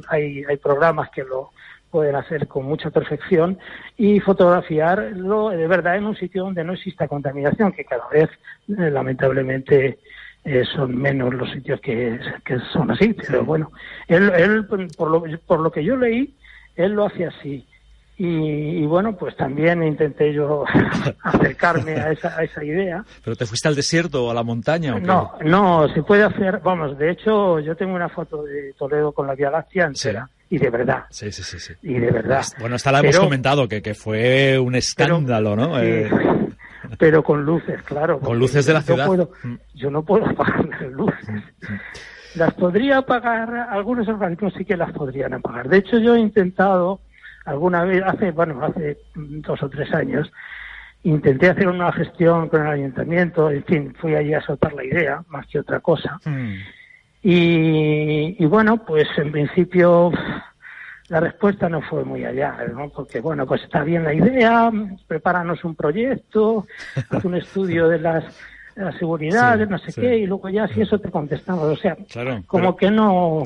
hay, 0.08 0.44
hay 0.44 0.56
programas 0.56 1.10
que 1.10 1.24
lo 1.24 1.50
pueden 1.90 2.16
hacer 2.16 2.46
con 2.46 2.64
mucha 2.64 2.90
perfección 2.90 3.58
y 3.96 4.20
fotografiarlo 4.20 5.50
de 5.50 5.66
verdad 5.66 5.96
en 5.96 6.06
un 6.06 6.16
sitio 6.16 6.44
donde 6.44 6.64
no 6.64 6.74
exista 6.74 7.08
contaminación, 7.08 7.72
que 7.72 7.84
cada 7.84 8.08
vez 8.08 8.28
eh, 8.68 8.90
lamentablemente 8.90 9.98
eh, 10.44 10.64
son 10.64 10.96
menos 10.96 11.34
los 11.34 11.50
sitios 11.50 11.80
que, 11.80 12.18
que 12.44 12.58
son 12.72 12.90
así, 12.90 13.14
pero 13.14 13.44
bueno, 13.44 13.70
él, 14.06 14.30
él 14.36 14.66
por, 14.66 15.10
lo, 15.10 15.22
por 15.46 15.60
lo 15.60 15.70
que 15.70 15.84
yo 15.84 15.96
leí, 15.96 16.34
él 16.76 16.92
lo 16.92 17.06
hace 17.06 17.26
así. 17.26 17.67
Y, 18.20 18.84
bueno, 18.86 19.16
pues 19.16 19.36
también 19.36 19.80
intenté 19.84 20.32
yo 20.32 20.64
acercarme 21.22 21.92
a 21.92 22.10
esa, 22.10 22.36
a 22.36 22.42
esa 22.42 22.64
idea. 22.64 23.04
¿Pero 23.24 23.36
te 23.36 23.46
fuiste 23.46 23.68
al 23.68 23.76
desierto 23.76 24.26
o 24.26 24.30
a 24.32 24.34
la 24.34 24.42
montaña? 24.42 24.96
¿o 24.96 24.98
no, 24.98 25.34
no, 25.44 25.88
se 25.94 26.02
puede 26.02 26.24
hacer, 26.24 26.58
vamos, 26.58 26.98
de 26.98 27.12
hecho 27.12 27.60
yo 27.60 27.76
tengo 27.76 27.94
una 27.94 28.08
foto 28.08 28.42
de 28.42 28.72
Toledo 28.76 29.12
con 29.12 29.28
la 29.28 29.36
Vía 29.36 29.50
Láctea 29.50 29.86
entera. 29.86 30.28
y 30.50 30.58
de 30.58 30.68
verdad. 30.68 31.04
Sí, 31.10 31.30
sí, 31.30 31.44
sí. 31.44 31.60
sí. 31.60 31.74
Y 31.80 31.94
de 31.94 32.10
verdad. 32.10 32.44
Bueno, 32.58 32.74
esta 32.74 32.90
la 32.90 33.00
hemos 33.00 33.20
comentado, 33.20 33.68
que, 33.68 33.80
que 33.80 33.94
fue 33.94 34.58
un 34.58 34.74
escándalo, 34.74 35.54
¿no? 35.54 35.80
Eh, 35.80 36.10
pero 36.98 37.22
con 37.22 37.44
luces, 37.44 37.80
claro. 37.82 38.18
Con 38.18 38.36
luces 38.36 38.66
de 38.66 38.72
la 38.72 38.82
ciudad. 38.82 39.08
Mm. 39.44 39.54
yo 39.74 39.90
no 39.92 40.02
puedo 40.02 40.26
apagar 40.28 40.66
las 40.66 40.82
luces. 40.90 41.28
Mm, 41.28 41.36
mm. 41.36 41.80
Las 42.34 42.54
podría 42.54 42.98
apagar, 42.98 43.68
algunos 43.70 44.08
organismos 44.08 44.54
sí 44.58 44.64
que 44.64 44.76
las 44.76 44.92
podrían 44.92 45.34
apagar. 45.34 45.68
De 45.68 45.78
hecho, 45.78 45.98
yo 45.98 46.16
he 46.16 46.20
intentado 46.20 47.00
alguna 47.48 47.84
vez, 47.84 48.02
hace, 48.04 48.30
bueno, 48.30 48.62
hace 48.62 48.98
dos 49.14 49.62
o 49.62 49.68
tres 49.68 49.92
años, 49.94 50.30
intenté 51.02 51.48
hacer 51.48 51.68
una 51.68 51.92
gestión 51.92 52.48
con 52.48 52.66
el 52.66 52.72
ayuntamiento, 52.72 53.50
en 53.50 53.64
fin, 53.64 53.94
fui 53.98 54.14
allí 54.14 54.34
a 54.34 54.40
soltar 54.40 54.72
la 54.74 54.84
idea, 54.84 55.22
más 55.28 55.46
que 55.46 55.60
otra 55.60 55.80
cosa. 55.80 56.20
Y, 57.22 58.36
y, 58.38 58.46
bueno, 58.46 58.84
pues 58.84 59.08
en 59.16 59.32
principio 59.32 60.12
la 61.08 61.20
respuesta 61.20 61.68
no 61.68 61.80
fue 61.82 62.04
muy 62.04 62.24
allá, 62.24 62.56
¿no? 62.72 62.90
Porque, 62.90 63.20
bueno, 63.20 63.46
pues 63.46 63.62
está 63.62 63.82
bien 63.82 64.04
la 64.04 64.14
idea, 64.14 64.70
prepáranos 65.06 65.64
un 65.64 65.74
proyecto, 65.74 66.66
haz 67.10 67.24
un 67.24 67.34
estudio 67.36 67.88
de 67.88 67.98
las 67.98 68.24
la 68.84 68.92
seguridad, 68.98 69.58
no 69.68 69.78
sé 69.78 69.92
qué, 69.92 70.18
y 70.18 70.26
luego 70.26 70.48
ya 70.48 70.68
si 70.68 70.80
eso 70.80 70.98
te 70.98 71.10
contestamos. 71.10 71.64
O 71.64 71.76
sea, 71.76 71.96
como 72.46 72.76
que 72.76 72.90
no. 72.90 73.42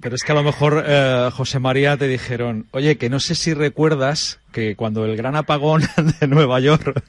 Pero 0.00 0.14
es 0.14 0.22
que 0.22 0.32
a 0.32 0.34
lo 0.34 0.42
mejor, 0.42 0.84
eh, 0.86 1.30
José 1.32 1.58
María, 1.58 1.96
te 1.96 2.08
dijeron, 2.08 2.66
oye, 2.72 2.98
que 2.98 3.08
no 3.08 3.20
sé 3.20 3.34
si 3.34 3.54
recuerdas 3.54 4.40
que 4.52 4.76
cuando 4.76 5.04
el 5.04 5.16
gran 5.16 5.36
apagón 5.36 5.82
de 6.20 6.26
Nueva 6.26 6.58
York, 6.60 7.02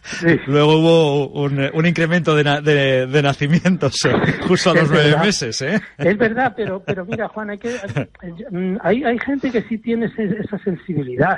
luego 0.48 0.78
hubo 0.78 1.28
un, 1.30 1.86
incremento 1.86 2.36
de, 2.36 3.08
de, 3.08 3.22
nacimientos 3.22 3.96
eh, 4.06 4.12
justo 4.48 4.72
a 4.72 4.74
los 4.76 4.90
nueve 4.90 5.16
meses, 5.18 5.62
¿eh? 5.62 5.80
Es 5.98 6.18
verdad, 6.18 6.54
pero, 6.56 6.82
pero 6.86 7.06
mira, 7.06 7.28
Juan, 7.30 7.52
hay, 7.52 7.58
que, 7.58 7.76
hay, 8.82 9.04
hay 9.04 9.20
gente 9.20 9.52
que 9.52 9.64
sí 9.64 9.78
tiene 9.78 10.12
esa 10.18 10.60
sensibilidad. 10.60 11.38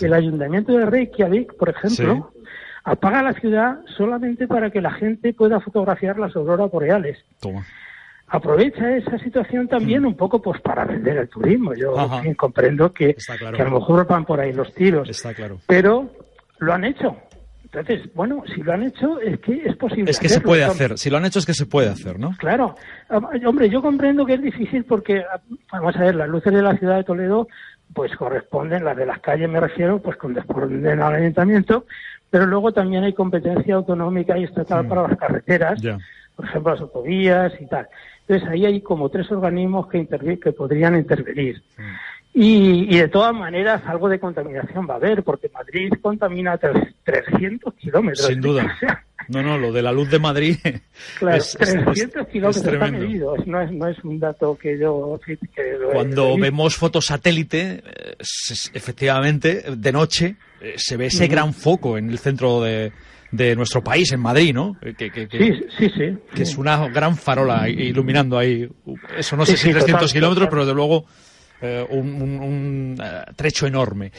El 0.00 0.14
ayuntamiento 0.14 0.72
de 0.72 0.86
Reykjavik, 0.86 1.54
por 1.56 1.70
ejemplo, 1.70 2.32
apaga 2.84 3.22
la 3.22 3.32
ciudad 3.34 3.80
solamente 3.96 4.46
para 4.46 4.70
que 4.70 4.80
la 4.80 4.92
gente 4.92 5.32
pueda 5.32 5.60
fotografiar 5.60 6.18
las 6.18 6.34
auroras 6.36 6.70
boreales. 6.70 7.18
Aprovecha 8.28 8.96
esa 8.96 9.18
situación 9.18 9.68
también 9.68 10.02
mm. 10.02 10.06
un 10.06 10.16
poco 10.16 10.40
pues 10.40 10.60
para 10.62 10.84
vender 10.84 11.18
el 11.18 11.28
turismo. 11.28 11.74
Yo 11.74 11.94
comprendo 12.36 12.92
que, 12.92 13.14
a 13.28 13.64
lo 13.64 13.70
mejor 13.70 14.06
van 14.06 14.24
por 14.24 14.40
ahí 14.40 14.52
los 14.52 14.72
tiros. 14.74 15.08
Está 15.08 15.34
claro. 15.34 15.58
Pero 15.66 16.10
lo 16.58 16.72
han 16.72 16.84
hecho. 16.84 17.16
Entonces, 17.64 18.12
bueno, 18.14 18.42
si 18.54 18.62
lo 18.62 18.72
han 18.72 18.82
hecho 18.82 19.18
es 19.20 19.38
que 19.40 19.62
es 19.64 19.76
posible. 19.76 20.10
Es 20.10 20.18
que 20.18 20.28
se 20.28 20.42
puede 20.42 20.64
hacer. 20.64 20.98
Si 20.98 21.08
lo 21.08 21.16
han 21.16 21.24
hecho 21.24 21.38
es 21.38 21.46
que 21.46 21.54
se 21.54 21.66
puede 21.66 21.88
hacer, 21.88 22.18
¿no? 22.18 22.30
Claro. 22.38 22.74
Hombre, 23.46 23.70
yo 23.70 23.80
comprendo 23.80 24.26
que 24.26 24.34
es 24.34 24.42
difícil 24.42 24.84
porque, 24.84 25.24
vamos 25.70 25.96
a 25.96 26.00
ver, 26.00 26.14
las 26.14 26.28
luces 26.28 26.52
de 26.52 26.62
la 26.62 26.76
ciudad 26.76 26.96
de 26.96 27.04
Toledo 27.04 27.48
pues 27.94 28.14
corresponden, 28.16 28.84
las 28.84 28.96
de 28.96 29.06
las 29.06 29.20
calles 29.20 29.48
me 29.48 29.60
refiero, 29.60 30.00
pues 30.00 30.16
corresponden 30.16 31.00
al 31.00 31.14
ayuntamiento, 31.14 31.84
pero 32.32 32.46
luego 32.46 32.72
también 32.72 33.04
hay 33.04 33.12
competencia 33.12 33.74
autonómica 33.74 34.38
y 34.38 34.44
estatal 34.44 34.86
mm. 34.86 34.88
para 34.88 35.02
las 35.02 35.18
carreteras, 35.18 35.82
por 36.34 36.46
ejemplo 36.46 36.72
las 36.72 36.80
autovías 36.80 37.52
y 37.60 37.66
tal. 37.66 37.86
Entonces 38.22 38.48
ahí 38.48 38.64
hay 38.64 38.80
como 38.80 39.10
tres 39.10 39.30
organismos 39.30 39.86
que, 39.88 40.08
que 40.42 40.52
podrían 40.52 40.96
intervenir. 40.96 41.62
Mm. 41.76 41.82
Y, 42.34 42.96
de 42.96 43.08
todas 43.08 43.34
maneras 43.34 43.82
algo 43.84 44.08
de 44.08 44.18
contaminación 44.18 44.88
va 44.88 44.94
a 44.94 44.96
haber, 44.96 45.22
porque 45.22 45.50
Madrid 45.52 45.92
contamina 46.00 46.56
300 46.56 47.74
kilómetros. 47.74 48.26
Sin 48.26 48.40
duda. 48.40 48.78
No, 49.28 49.42
no, 49.42 49.58
lo 49.58 49.72
de 49.72 49.82
la 49.82 49.92
luz 49.92 50.10
de 50.10 50.18
Madrid. 50.18 50.56
Claro, 51.18 51.36
es, 51.36 51.56
300 51.58 52.28
kilómetros 52.28 52.64
está 52.64 52.90
medido. 52.90 53.34
No 53.46 53.60
es, 53.60 53.70
no 53.72 53.88
es 53.88 53.98
un 54.04 54.18
dato 54.18 54.56
que 54.56 54.78
yo. 54.78 55.18
Cuando 55.92 56.36
vemos 56.36 56.76
fotosatélite, 56.76 57.82
eh, 57.84 58.16
efectivamente, 58.72 59.64
de 59.76 59.92
noche, 59.92 60.36
eh, 60.60 60.74
se 60.76 60.96
ve 60.96 61.06
ese 61.06 61.26
gran 61.28 61.52
foco 61.52 61.98
en 61.98 62.10
el 62.10 62.18
centro 62.18 62.60
de, 62.60 62.92
de 63.32 63.56
nuestro 63.56 63.82
país, 63.82 64.12
en 64.12 64.20
Madrid, 64.20 64.54
¿no? 64.54 64.76
Eh, 64.82 64.94
que, 64.94 65.10
sí, 65.30 65.64
sí, 65.78 65.90
sí. 65.96 66.18
Que 66.34 66.42
es 66.42 66.56
una 66.56 66.88
gran 66.88 67.16
farola 67.16 67.68
iluminando 67.68 68.38
ahí. 68.38 68.68
Eso 69.16 69.36
no 69.36 69.44
sé 69.44 69.56
si 69.56 69.70
300 69.70 70.12
kilómetros, 70.12 70.48
pero 70.48 70.66
de 70.66 70.74
luego 70.74 71.06
eh, 71.62 71.86
un, 71.88 73.00
trecho 73.36 73.66
enorme. 73.66 74.12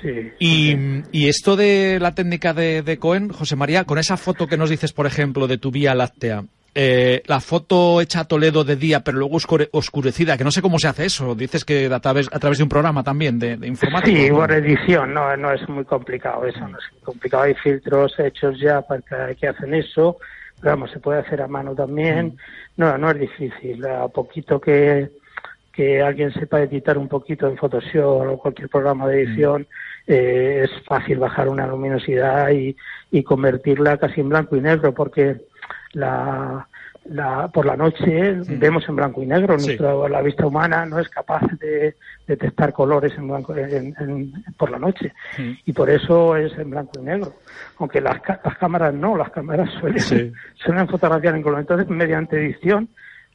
Sí, 0.00 0.32
y, 0.38 0.76
y, 1.10 1.28
esto 1.28 1.56
de 1.56 1.98
la 2.00 2.14
técnica 2.14 2.52
de, 2.54 2.82
de 2.82 2.98
Cohen, 2.98 3.30
José 3.30 3.56
María, 3.56 3.84
con 3.84 3.98
esa 3.98 4.16
foto 4.16 4.46
que 4.46 4.56
nos 4.56 4.70
dices, 4.70 4.92
por 4.92 5.06
ejemplo, 5.06 5.46
de 5.48 5.58
tu 5.58 5.70
Vía 5.70 5.94
Láctea, 5.94 6.44
eh, 6.74 7.22
la 7.26 7.40
foto 7.40 8.00
hecha 8.00 8.20
a 8.20 8.24
Toledo 8.24 8.64
de 8.64 8.76
día, 8.76 9.00
pero 9.00 9.18
luego 9.18 9.36
oscurecida, 9.72 10.38
que 10.38 10.44
no 10.44 10.50
sé 10.50 10.62
cómo 10.62 10.78
se 10.78 10.88
hace 10.88 11.04
eso. 11.04 11.34
Dices 11.34 11.66
que 11.66 11.86
a 11.92 12.00
través, 12.00 12.28
a 12.32 12.38
través 12.38 12.58
de 12.58 12.64
un 12.64 12.70
programa 12.70 13.02
también 13.02 13.38
de, 13.38 13.58
de 13.58 13.66
informática. 13.66 14.18
Sí, 14.18 14.30
por 14.30 14.50
edición, 14.50 15.12
no, 15.12 15.36
no 15.36 15.52
es 15.52 15.68
muy 15.68 15.84
complicado 15.84 16.46
eso, 16.46 16.60
no 16.60 16.78
es 16.78 16.84
muy 16.92 17.02
complicado. 17.02 17.42
Hay 17.42 17.54
filtros 17.56 18.18
hechos 18.18 18.58
ya 18.58 18.80
para 18.80 19.34
que, 19.34 19.48
hacen 19.48 19.74
eso, 19.74 20.16
pero 20.60 20.72
vamos, 20.72 20.90
se 20.92 20.98
puede 20.98 21.20
hacer 21.20 21.42
a 21.42 21.46
mano 21.46 21.74
también. 21.74 22.26
Mm. 22.26 22.36
No, 22.78 22.96
no 22.96 23.10
es 23.10 23.20
difícil. 23.20 23.84
A 23.84 24.08
poquito 24.08 24.58
que, 24.58 25.10
que 25.72 26.02
alguien 26.02 26.32
sepa 26.32 26.62
editar 26.62 26.98
un 26.98 27.08
poquito 27.08 27.48
en 27.48 27.56
Photoshop 27.56 28.30
o 28.30 28.38
cualquier 28.38 28.68
programa 28.68 29.08
de 29.08 29.22
edición, 29.22 29.62
mm. 29.62 30.12
eh, 30.12 30.64
es 30.64 30.70
fácil 30.84 31.18
bajar 31.18 31.48
una 31.48 31.66
luminosidad 31.66 32.50
y, 32.50 32.76
y 33.10 33.22
convertirla 33.22 33.96
casi 33.96 34.20
en 34.20 34.28
blanco 34.28 34.56
y 34.56 34.60
negro, 34.60 34.92
porque 34.92 35.40
la, 35.92 36.68
la, 37.04 37.48
por 37.48 37.66
la 37.66 37.76
noche 37.76 38.34
vemos 38.46 38.88
en 38.88 38.96
blanco 38.96 39.22
y 39.22 39.26
negro. 39.26 39.56
la 40.08 40.22
vista 40.22 40.46
humana 40.46 40.86
no 40.86 40.98
es 40.98 41.08
capaz 41.08 41.42
de 41.58 41.96
detectar 42.26 42.72
colores 42.72 43.12
en 43.16 43.28
blanco 43.28 43.54
en, 43.56 44.32
por 44.56 44.70
la 44.70 44.78
noche. 44.78 45.12
Y 45.64 45.72
por 45.72 45.90
eso 45.90 46.36
es 46.36 46.56
en 46.58 46.70
blanco 46.70 47.00
y 47.00 47.02
negro. 47.02 47.32
Aunque 47.78 48.00
las, 48.00 48.20
las 48.44 48.58
cámaras 48.58 48.94
no, 48.94 49.16
las 49.16 49.30
cámaras 49.30 49.70
suelen, 49.80 50.34
suelen 50.54 50.88
fotografiar 50.88 51.34
en 51.34 51.42
color. 51.42 51.60
Entonces, 51.60 51.88
mediante 51.88 52.36
edición, 52.36 52.88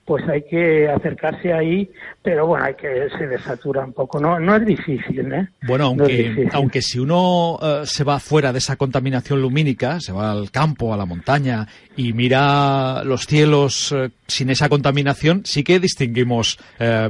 pues 0.07 0.25
hay 0.29 0.41
que 0.43 0.87
acercarse 0.87 1.51
ahí, 1.51 1.91
pero 2.23 2.47
bueno, 2.47 2.63
hay 2.63 2.75
que 2.75 3.09
se 3.17 3.27
desatura 3.27 3.83
un 3.83 3.91
poco. 3.91 4.21
No, 4.21 4.39
no 4.39 4.55
es 4.55 4.65
difícil, 4.65 5.33
¿eh? 5.33 5.49
Bueno, 5.63 5.87
aunque, 5.87 6.47
aunque 6.53 6.81
si 6.81 6.97
uno 6.97 7.59
eh, 7.61 7.81
se 7.83 8.05
va 8.05 8.17
fuera 8.17 8.53
de 8.53 8.59
esa 8.59 8.77
contaminación 8.77 9.41
lumínica, 9.41 9.99
se 9.99 10.13
va 10.13 10.31
al 10.31 10.49
campo, 10.49 10.93
a 10.93 10.97
la 10.97 11.05
montaña 11.05 11.67
y 11.97 12.13
mira 12.13 13.03
los 13.03 13.25
cielos 13.25 13.91
eh, 13.91 14.11
sin 14.27 14.49
esa 14.49 14.69
contaminación, 14.69 15.41
sí 15.43 15.65
que 15.65 15.77
distinguimos 15.77 16.57
eh, 16.79 17.09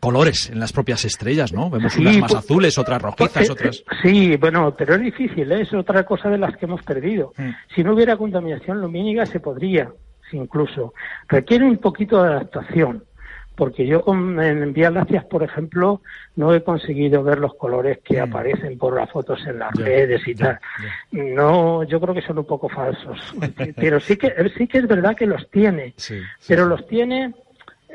colores 0.00 0.50
en 0.50 0.58
las 0.58 0.72
propias 0.72 1.04
estrellas, 1.04 1.52
¿no? 1.52 1.70
Vemos 1.70 1.96
unas 1.96 2.18
más 2.18 2.32
pues, 2.32 2.44
azules, 2.44 2.78
otras 2.78 3.00
rojizas, 3.00 3.32
pues, 3.32 3.50
otras. 3.50 3.84
Sí, 4.02 4.36
bueno, 4.38 4.74
pero 4.76 4.96
es 4.96 5.02
difícil, 5.02 5.52
es 5.52 5.72
otra 5.72 6.02
cosa 6.02 6.30
de 6.30 6.38
las 6.38 6.56
que 6.56 6.66
hemos 6.66 6.82
perdido. 6.82 7.32
Mm. 7.36 7.50
Si 7.76 7.84
no 7.84 7.94
hubiera 7.94 8.16
contaminación 8.16 8.80
lumínica 8.80 9.24
se 9.24 9.38
podría 9.38 9.88
incluso. 10.34 10.94
Requiere 11.28 11.64
un 11.64 11.78
poquito 11.78 12.22
de 12.22 12.30
adaptación, 12.30 13.04
porque 13.54 13.86
yo 13.86 14.02
con, 14.02 14.40
en 14.42 14.72
Vías 14.72 14.92
Lácteas, 14.92 15.24
por 15.24 15.42
ejemplo, 15.42 16.00
no 16.36 16.52
he 16.54 16.62
conseguido 16.62 17.22
ver 17.22 17.38
los 17.38 17.54
colores 17.54 17.98
que 18.04 18.20
mm. 18.20 18.28
aparecen 18.28 18.78
por 18.78 18.96
las 18.96 19.10
fotos 19.10 19.46
en 19.46 19.58
las 19.58 19.72
redes 19.74 20.26
y 20.26 20.34
tal. 20.34 20.58
No, 21.12 21.84
yo 21.84 22.00
creo 22.00 22.14
que 22.14 22.22
son 22.22 22.38
un 22.38 22.46
poco 22.46 22.68
falsos. 22.68 23.34
pero 23.76 24.00
sí 24.00 24.16
que, 24.16 24.34
sí 24.56 24.66
que 24.66 24.78
es 24.78 24.88
verdad 24.88 25.16
que 25.16 25.26
los 25.26 25.48
tiene, 25.50 25.94
pero 26.46 26.66
los 26.66 26.86
tiene 26.86 27.32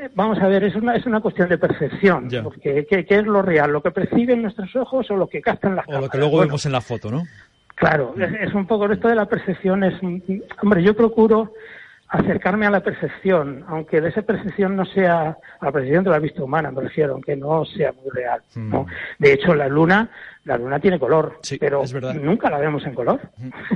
eh, 0.00 0.08
vamos 0.14 0.38
a 0.38 0.48
ver, 0.48 0.64
es 0.64 0.74
una, 0.74 0.96
es 0.96 1.04
una 1.04 1.20
cuestión 1.20 1.48
de 1.48 1.58
percepción. 1.58 2.28
Porque, 2.42 2.86
¿qué, 2.88 3.04
es 3.06 3.26
lo 3.26 3.42
real? 3.42 3.70
¿Lo 3.70 3.82
que 3.82 3.90
perciben 3.90 4.40
nuestros 4.40 4.74
ojos 4.76 5.10
o 5.10 5.16
lo 5.16 5.28
que 5.28 5.42
captan 5.42 5.76
las 5.76 5.86
O 5.88 6.00
lo 6.00 6.08
que 6.08 6.16
luego 6.16 6.38
vemos 6.38 6.64
en 6.64 6.72
la 6.72 6.80
foto, 6.80 7.10
¿no? 7.10 7.24
Claro, 7.74 8.14
es, 8.18 8.48
es, 8.48 8.54
un 8.54 8.66
poco 8.66 8.90
esto 8.90 9.08
de 9.08 9.14
la 9.14 9.26
percepción. 9.26 9.84
Es, 9.84 9.94
hombre, 10.62 10.82
yo 10.82 10.94
procuro 10.94 11.52
acercarme 12.10 12.66
a 12.66 12.70
la 12.70 12.80
percepción, 12.80 13.64
aunque 13.68 14.00
de 14.00 14.08
esa 14.08 14.22
percepción 14.22 14.74
no 14.74 14.84
sea, 14.84 15.36
a 15.60 15.64
la 15.64 15.72
percepción 15.72 16.02
de 16.02 16.10
la 16.10 16.18
vista 16.18 16.42
humana, 16.42 16.72
me 16.72 16.82
refiero, 16.82 17.12
aunque 17.12 17.36
no 17.36 17.64
sea 17.64 17.92
muy 17.92 18.10
real. 18.12 18.42
¿no? 18.56 18.82
Mm. 18.82 18.86
De 19.20 19.32
hecho, 19.32 19.54
la 19.54 19.68
luna, 19.68 20.10
la 20.44 20.58
luna 20.58 20.80
tiene 20.80 20.98
color, 20.98 21.38
pero 21.60 21.84
nunca 22.20 22.50
la 22.50 22.58
vemos 22.58 22.84
en 22.84 22.94
color, 22.94 23.20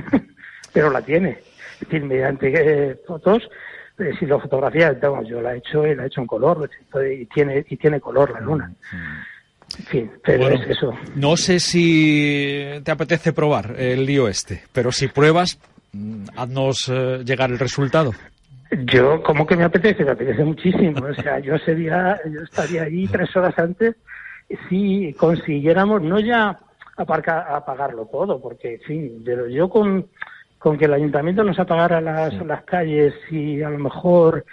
pero 0.73 0.89
la 0.89 1.01
tiene. 1.01 1.39
Es 1.75 1.79
decir, 1.79 2.03
mediante 2.03 2.51
eh, 2.53 2.99
fotos, 3.07 3.49
eh, 3.99 4.11
si 4.19 4.25
lo 4.25 4.41
fotografías, 4.41 4.97
yo 5.25 5.41
la 5.41 5.55
he 5.55 5.59
hecho 5.59 5.87
y 5.87 5.95
la 5.95 6.03
he 6.03 6.07
hecho 6.07 6.19
en 6.19 6.27
color, 6.27 6.69
y 7.09 7.25
tiene, 7.27 7.65
y 7.69 7.77
tiene 7.77 8.01
color 8.01 8.31
la 8.31 8.41
luna. 8.41 8.67
Mm. 8.91 9.35
En 9.79 9.85
fin, 9.85 10.11
pero 10.23 10.49
es 10.49 10.69
eso. 10.69 10.93
No 11.15 11.35
sé 11.37 11.59
si 11.59 12.81
te 12.83 12.91
apetece 12.91 13.33
probar 13.33 13.75
el 13.77 14.05
lío 14.05 14.27
este, 14.27 14.63
pero 14.71 14.91
si 14.91 15.07
pruebas, 15.07 15.57
Mm, 15.57 15.74
haznos 16.35 16.89
eh, 16.91 17.23
llegar 17.25 17.51
el 17.51 17.59
resultado. 17.59 18.11
Yo, 18.85 19.21
como 19.23 19.45
que 19.45 19.55
me 19.55 19.63
apetece? 19.63 20.03
Me 20.03 20.11
apetece 20.11 20.43
muchísimo. 20.43 21.05
O 21.05 21.13
sea, 21.13 21.39
yo 21.39 21.57
sería, 21.59 22.19
yo 22.29 22.41
estaría 22.41 22.83
ahí 22.83 23.07
tres 23.07 23.35
horas 23.35 23.57
antes 23.57 23.95
si 24.69 25.13
consiguiéramos 25.17 26.01
no 26.01 26.19
ya 26.19 26.59
aparcar, 26.97 27.47
apagarlo 27.49 28.05
todo, 28.05 28.39
porque, 28.41 28.75
en 28.75 28.81
fin, 28.81 29.23
pero 29.25 29.47
yo 29.47 29.69
con, 29.69 30.07
con 30.57 30.77
que 30.77 30.85
el 30.85 30.93
ayuntamiento 30.93 31.43
nos 31.43 31.59
apagara 31.59 31.99
las, 32.01 32.33
las 32.45 32.63
calles 32.63 33.13
y 33.31 33.61
a 33.61 33.69
lo 33.69 33.79
mejor 33.79 34.45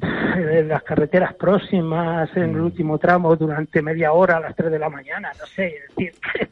en 0.00 0.68
las 0.68 0.82
carreteras 0.82 1.34
próximas, 1.34 2.28
en 2.36 2.50
el 2.50 2.60
último 2.60 2.98
tramo, 2.98 3.36
durante 3.36 3.82
media 3.82 4.12
hora 4.12 4.36
a 4.36 4.40
las 4.40 4.56
3 4.56 4.70
de 4.70 4.78
la 4.78 4.90
mañana, 4.90 5.32
no 5.38 5.46
sé, 5.46 5.68
es 5.68 5.88
decir, 5.88 6.12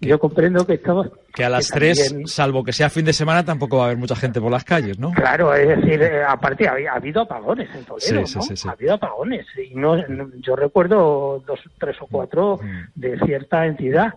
yo 0.00 0.18
comprendo 0.18 0.66
que 0.66 0.74
estamos... 0.74 1.08
Que 1.34 1.44
a 1.44 1.50
las 1.50 1.68
3, 1.68 2.22
salvo 2.24 2.64
que 2.64 2.72
sea 2.72 2.88
fin 2.88 3.04
de 3.04 3.12
semana, 3.12 3.44
tampoco 3.44 3.76
va 3.76 3.82
a 3.84 3.86
haber 3.86 3.98
mucha 3.98 4.16
gente 4.16 4.40
por 4.40 4.50
las 4.50 4.64
calles, 4.64 4.98
¿no? 4.98 5.12
Claro, 5.12 5.54
es 5.54 5.68
decir, 5.68 6.02
eh, 6.02 6.24
aparte 6.24 6.66
ha, 6.66 6.94
habido 6.94 7.22
apagones 7.22 7.68
en 7.74 7.84
Toledo, 7.84 8.26
sí, 8.26 8.38
sí, 8.40 8.56
sí, 8.56 8.68
ha 8.68 8.72
habido 8.72 8.94
apagones. 8.94 9.46
Y 9.56 9.74
no, 9.74 9.96
yo 10.38 10.56
recuerdo 10.56 11.42
dos, 11.46 11.60
tres 11.78 11.96
o 12.00 12.06
cuatro 12.06 12.58
mm. 12.62 13.00
de 13.00 13.18
cierta 13.20 13.66
entidad. 13.66 14.14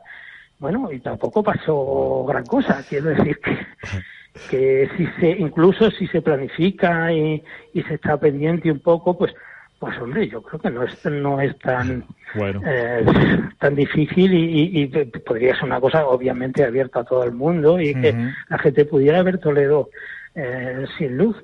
Bueno, 0.58 0.90
y 0.92 1.00
tampoco 1.00 1.44
pasó 1.44 2.24
gran 2.26 2.46
cosa. 2.46 2.84
Quiero 2.88 3.10
decir 3.10 3.40
que, 3.40 3.58
que 4.50 4.90
si 4.96 5.08
se, 5.20 5.32
incluso 5.32 5.92
si 5.92 6.08
se 6.08 6.22
planifica 6.22 7.12
y, 7.12 7.44
y 7.74 7.84
se 7.84 7.96
está 7.96 8.18
pendiente 8.18 8.72
un 8.72 8.80
poco, 8.80 9.18
pues 9.18 9.34
pues 9.84 10.00
hombre, 10.00 10.30
yo 10.30 10.42
creo 10.42 10.62
que 10.62 10.70
no 10.70 10.84
es, 10.84 11.06
no 11.06 11.42
es 11.42 11.60
tan, 11.60 12.06
eh, 12.66 13.06
tan 13.60 13.76
difícil 13.76 14.34
y, 14.34 14.88
podría 15.26 15.56
ser 15.56 15.66
una 15.66 15.82
cosa 15.82 16.08
obviamente 16.08 16.64
abierta 16.64 17.02
a 17.02 17.04
todo 17.04 17.26
el 17.26 17.34
mundo 17.34 17.82
y 17.82 17.94
que 17.94 18.16
la 18.48 18.58
gente 18.60 18.86
pudiera 18.86 19.22
ver 19.24 19.40
Toledo 19.40 19.90
eh, 20.36 20.86
sin 20.98 21.18
luz. 21.18 21.36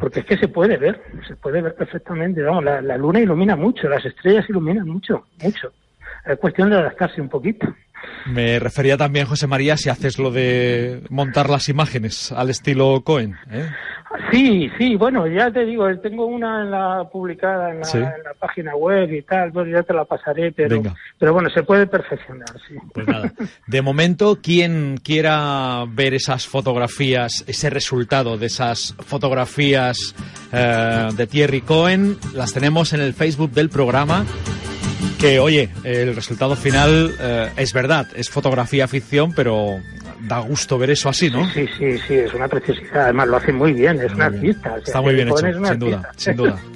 Porque 0.00 0.20
es 0.20 0.26
que 0.26 0.36
se 0.38 0.48
puede 0.48 0.76
ver, 0.76 1.00
se 1.28 1.36
puede 1.36 1.62
ver 1.62 1.76
perfectamente. 1.76 2.42
Vamos, 2.42 2.64
la, 2.64 2.80
la, 2.80 2.96
luna 2.96 3.20
ilumina 3.20 3.54
mucho, 3.54 3.88
las 3.88 4.04
estrellas 4.04 4.48
iluminan 4.48 4.88
mucho, 4.88 5.26
mucho. 5.40 5.72
Es 6.26 6.36
cuestión 6.38 6.70
de 6.70 6.78
adaptarse 6.78 7.20
un 7.20 7.28
poquito. 7.28 7.72
Me 8.26 8.58
refería 8.58 8.96
también, 8.96 9.26
José 9.26 9.46
María, 9.46 9.76
si 9.76 9.90
haces 9.90 10.18
lo 10.18 10.30
de 10.30 11.02
montar 11.10 11.50
las 11.50 11.68
imágenes 11.68 12.32
al 12.32 12.50
estilo 12.50 13.02
Cohen. 13.04 13.36
¿eh? 13.50 13.68
Sí, 14.30 14.70
sí, 14.78 14.94
bueno, 14.96 15.26
ya 15.26 15.50
te 15.50 15.64
digo, 15.64 15.86
tengo 15.98 16.26
una 16.26 16.62
en 16.62 16.70
la 16.70 17.08
publicada 17.10 17.70
en 17.72 17.80
la, 17.80 18.34
página 18.38 18.74
web 18.76 19.12
y 19.12 19.22
tal, 19.22 19.50
pues 19.52 19.68
ya 19.70 19.82
te 19.82 19.92
la 19.92 20.04
pasaré, 20.04 20.52
pero, 20.52 20.82
pero 21.18 21.32
bueno, 21.32 21.50
se 21.50 21.62
puede 21.62 21.86
perfeccionar, 21.86 22.48
sí. 22.68 22.76
Pues 22.92 23.06
nada, 23.06 23.32
de 23.66 23.82
momento, 23.82 24.38
quien 24.40 24.98
quiera 24.98 25.84
ver 25.88 26.14
esas 26.14 26.46
fotografías, 26.46 27.44
ese 27.46 27.70
resultado 27.70 28.38
de 28.38 28.46
esas 28.46 28.94
fotografías 29.00 30.14
eh, 30.52 31.08
de 31.16 31.26
Thierry 31.26 31.62
Cohen, 31.62 32.16
las 32.34 32.52
tenemos 32.52 32.92
en 32.92 33.00
el 33.00 33.14
Facebook 33.14 33.50
del 33.50 33.68
programa 33.68 34.24
que, 35.18 35.38
oye, 35.38 35.68
el 35.84 36.14
resultado 36.14 36.56
final 36.56 37.14
eh, 37.18 37.50
es 37.56 37.72
verdad, 37.72 38.06
es 38.14 38.28
fotografía 38.28 38.86
ficción, 38.88 39.32
pero 39.32 39.80
da 40.20 40.40
gusto 40.40 40.78
ver 40.78 40.90
eso 40.90 41.08
así, 41.08 41.30
¿no? 41.30 41.48
Sí, 41.50 41.66
sí, 41.78 41.98
sí, 42.06 42.14
es 42.14 42.34
una 42.34 42.48
preciosidad. 42.48 43.04
Además, 43.04 43.28
lo 43.28 43.36
hace 43.36 43.52
muy 43.52 43.72
bien, 43.72 44.00
es 44.00 44.12
una 44.12 44.26
artista. 44.26 44.76
Está 44.84 45.00
muy 45.00 45.14
bien 45.14 45.28
hecho, 45.28 45.38
sin 45.38 45.78
duda, 45.78 46.10
sin 46.16 46.36
duda. 46.36 46.58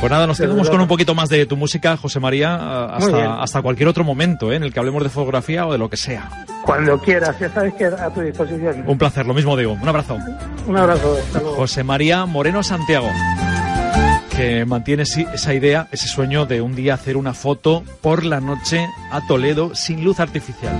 Pues 0.00 0.10
nada, 0.10 0.26
nos 0.26 0.38
quedamos 0.38 0.68
con 0.68 0.80
un 0.82 0.86
poquito 0.86 1.14
más 1.14 1.30
de 1.30 1.46
tu 1.46 1.56
música, 1.56 1.96
José 1.96 2.20
María, 2.20 2.84
hasta, 2.86 3.40
hasta 3.40 3.62
cualquier 3.62 3.88
otro 3.88 4.04
momento 4.04 4.52
¿eh? 4.52 4.56
en 4.56 4.62
el 4.62 4.70
que 4.70 4.78
hablemos 4.78 5.02
de 5.02 5.08
fotografía 5.08 5.66
o 5.66 5.72
de 5.72 5.78
lo 5.78 5.88
que 5.88 5.96
sea. 5.96 6.28
Cuando 6.62 6.98
quieras, 6.98 7.38
ya 7.40 7.48
sabes 7.48 7.72
que 7.72 7.86
a 7.86 8.10
tu 8.12 8.20
disposición. 8.20 8.84
Un 8.86 8.98
placer, 8.98 9.24
lo 9.24 9.32
mismo 9.32 9.56
digo. 9.56 9.72
Un 9.72 9.88
abrazo. 9.88 10.18
Un 10.66 10.76
abrazo. 10.76 11.16
José 11.56 11.84
María 11.84 12.26
Moreno 12.26 12.62
Santiago 12.62 13.08
que 14.36 14.64
mantiene 14.64 15.04
esa 15.04 15.54
idea, 15.54 15.88
ese 15.92 16.08
sueño 16.08 16.46
de 16.46 16.60
un 16.60 16.74
día 16.74 16.94
hacer 16.94 17.16
una 17.16 17.34
foto 17.34 17.84
por 18.00 18.24
la 18.24 18.40
noche 18.40 18.86
a 19.10 19.26
Toledo 19.26 19.74
sin 19.74 20.02
luz 20.02 20.20
artificial. 20.20 20.74